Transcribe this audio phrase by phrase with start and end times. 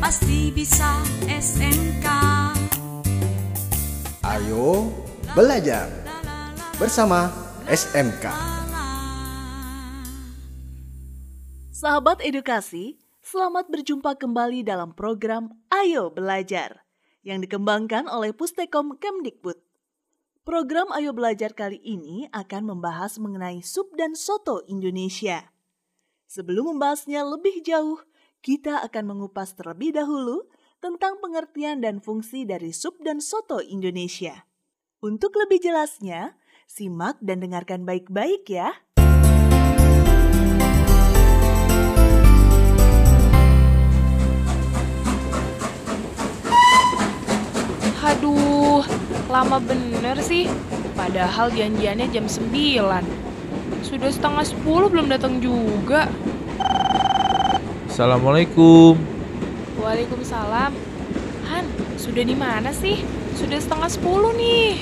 [0.00, 0.96] pasti bisa
[1.28, 2.06] SMK.
[4.24, 4.88] Ayo
[5.36, 5.92] belajar
[6.80, 7.28] bersama
[7.68, 8.24] SMK.
[11.76, 16.88] Sahabat edukasi, selamat berjumpa kembali dalam program Ayo Belajar
[17.20, 19.60] yang dikembangkan oleh Pustekom Kemdikbud.
[20.48, 25.52] Program Ayo Belajar kali ini akan membahas mengenai sup dan soto Indonesia.
[26.24, 28.00] Sebelum membahasnya lebih jauh,
[28.40, 30.48] kita akan mengupas terlebih dahulu
[30.80, 34.48] tentang pengertian dan fungsi dari sup dan soto Indonesia.
[35.04, 38.72] Untuk lebih jelasnya, simak dan dengarkan baik-baik ya.
[48.00, 48.82] Aduh,
[49.28, 50.48] lama bener sih.
[50.96, 53.04] Padahal janjiannya jam 9.
[53.84, 56.08] Sudah setengah 10 belum datang juga.
[57.90, 58.94] Assalamualaikum.
[59.82, 60.70] Waalaikumsalam.
[61.50, 61.66] Han,
[61.98, 63.02] sudah di mana sih?
[63.34, 64.78] Sudah setengah 10 nih.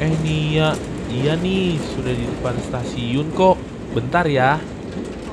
[0.00, 0.72] Eh Nia,
[1.12, 3.60] iya nih, sudah di depan stasiun kok.
[3.92, 4.56] Bentar ya.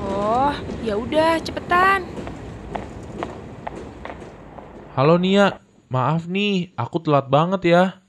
[0.04, 0.52] Oh,
[0.84, 2.04] ya udah, cepetan.
[4.92, 8.04] Halo Nia, maaf nih, aku telat banget ya.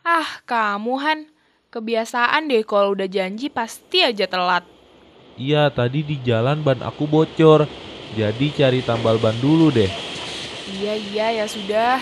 [0.00, 1.20] Ah, kamu Han.
[1.68, 4.64] Kebiasaan deh kalau udah janji pasti aja telat.
[5.36, 7.83] Iya, tadi di jalan ban aku bocor.
[8.14, 9.90] Jadi cari tambal ban dulu deh.
[10.70, 11.98] Iya, iya, ya sudah.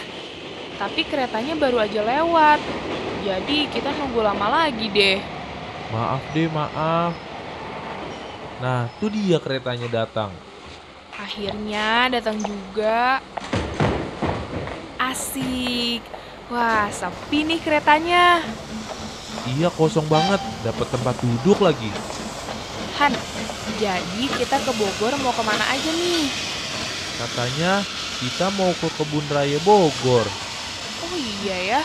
[0.77, 2.60] Tapi keretanya baru aja lewat.
[3.24, 5.18] Jadi kita nunggu lama lagi deh.
[5.88, 7.12] Maaf deh, maaf.
[8.60, 10.30] Nah, tuh dia keretanya datang.
[11.16, 13.24] Akhirnya datang juga.
[15.00, 16.05] Asik.
[16.52, 18.44] Wah, sepi nih keretanya.
[19.48, 20.38] Iya, kosong banget.
[20.60, 21.90] Dapat tempat duduk lagi.
[23.00, 23.12] Han,
[23.78, 26.25] jadi kita ke Bogor mau ke mana aja nih?
[27.20, 27.84] Katanya
[28.20, 30.27] kita mau ke kebun raya Bogor.
[31.03, 31.81] Oh iya ya.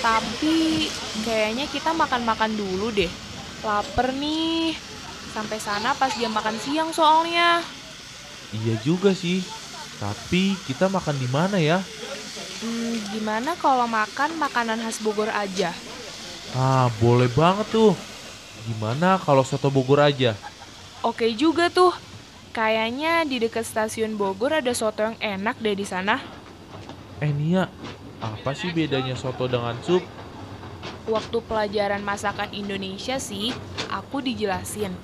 [0.00, 0.88] Tapi
[1.24, 3.10] kayaknya kita makan-makan dulu deh.
[3.64, 4.76] Laper nih.
[5.34, 7.64] Sampai sana pas jam makan siang soalnya.
[8.54, 9.42] Iya juga sih.
[9.98, 11.82] Tapi kita makan di mana ya?
[12.62, 15.74] Hmm, gimana kalau makan makanan khas Bogor aja?
[16.54, 17.92] Ah, boleh banget tuh.
[18.64, 20.38] Gimana kalau soto Bogor aja?
[21.04, 21.92] Oke juga tuh.
[22.56, 26.16] Kayaknya di dekat stasiun Bogor ada soto yang enak deh di sana.
[27.20, 27.68] Eh Nia,
[28.24, 30.00] apa sih bedanya soto dengan sup?
[31.04, 33.52] Waktu pelajaran masakan Indonesia sih,
[33.92, 34.96] aku dijelasin.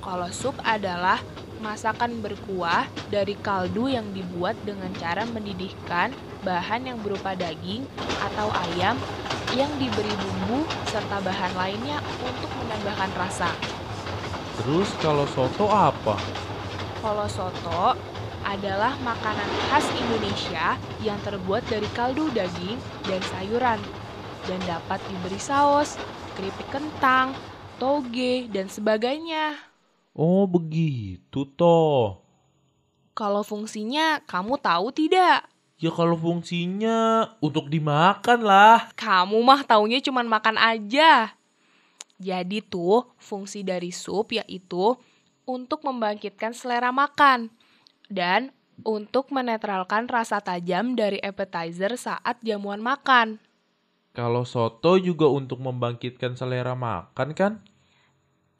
[0.00, 1.20] Kalau sup adalah
[1.60, 6.16] masakan berkuah dari kaldu yang dibuat dengan cara mendidihkan
[6.48, 7.84] bahan yang berupa daging
[8.24, 8.96] atau ayam
[9.52, 13.52] yang diberi bumbu serta bahan lainnya untuk menambahkan rasa.
[14.60, 16.20] Terus kalau soto apa?
[17.00, 17.96] Kalau soto
[18.44, 22.76] adalah makanan khas Indonesia yang terbuat dari kaldu daging
[23.08, 23.80] dan sayuran
[24.44, 25.96] dan dapat diberi saus,
[26.34, 27.32] keripik kentang,
[27.78, 29.56] toge, dan sebagainya.
[30.12, 32.20] Oh begitu toh.
[33.16, 35.48] Kalau fungsinya kamu tahu tidak?
[35.80, 38.92] Ya kalau fungsinya untuk dimakan lah.
[38.94, 41.34] Kamu mah taunya cuma makan aja.
[42.22, 44.94] Jadi tuh fungsi dari sup yaitu
[45.42, 47.50] untuk membangkitkan selera makan
[48.06, 48.54] dan
[48.86, 53.42] untuk menetralkan rasa tajam dari appetizer saat jamuan makan.
[54.14, 57.52] Kalau soto juga untuk membangkitkan selera makan kan?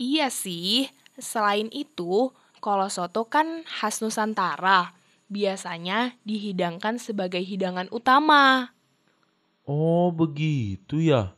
[0.01, 0.89] Iya sih,
[1.21, 4.97] selain itu, kalau soto kan khas Nusantara.
[5.29, 8.75] Biasanya dihidangkan sebagai hidangan utama.
[9.69, 11.37] Oh begitu ya.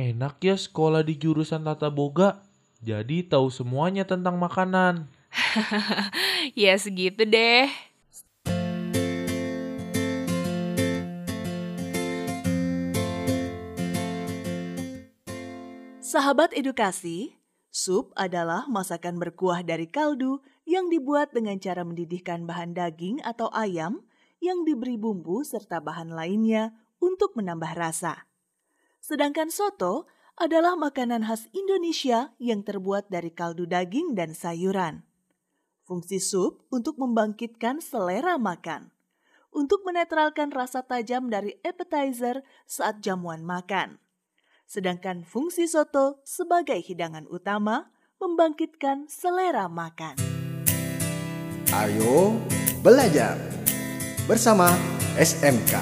[0.00, 2.40] Enak ya sekolah di jurusan tata boga.
[2.80, 5.12] Jadi tahu semuanya tentang makanan.
[6.56, 7.68] ya segitu deh.
[16.00, 17.36] Sahabat edukasi,
[17.68, 24.00] sup adalah masakan berkuah dari kaldu yang dibuat dengan cara mendidihkan bahan daging atau ayam
[24.40, 26.72] yang diberi bumbu serta bahan lainnya
[27.04, 28.29] untuk menambah rasa.
[29.00, 30.04] Sedangkan soto
[30.36, 35.04] adalah makanan khas Indonesia yang terbuat dari kaldu daging dan sayuran.
[35.84, 38.92] Fungsi sup untuk membangkitkan selera makan,
[39.50, 43.98] untuk menetralkan rasa tajam dari appetizer saat jamuan makan.
[44.70, 47.90] Sedangkan fungsi soto sebagai hidangan utama
[48.22, 50.14] membangkitkan selera makan.
[51.74, 52.38] Ayo
[52.84, 53.34] belajar
[54.30, 54.70] bersama
[55.18, 55.74] SMK.